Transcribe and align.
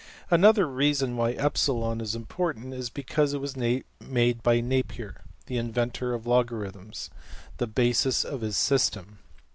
}Another 0.31 0.65
reason 0.67 1.15
why 1.15 1.33
$\epsilon$ 1.35 2.01
is 2.01 2.15
important 2.15 2.73
is 2.73 2.89
because 2.89 3.35
it 3.35 3.37
was 3.39 3.55
made 3.55 4.41
by 4.41 4.59
Napier, 4.59 5.21
the 5.45 5.57
inventor 5.59 6.15
of 6.15 6.25
logarithms, 6.25 7.11
the 7.57 7.67
basis 7.67 8.23
of 8.25 8.41
his 8.41 8.57
system. 8.57 9.19